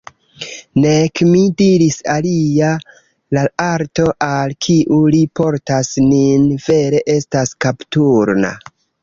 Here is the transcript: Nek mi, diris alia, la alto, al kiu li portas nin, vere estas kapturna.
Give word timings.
Nek 0.83 1.19
mi, 1.33 1.41
diris 1.59 1.97
alia, 2.13 2.69
la 3.37 3.43
alto, 3.67 4.07
al 4.29 4.55
kiu 4.69 4.99
li 5.17 5.21
portas 5.41 5.93
nin, 6.09 6.49
vere 6.65 7.05
estas 7.19 7.55
kapturna. 7.69 8.53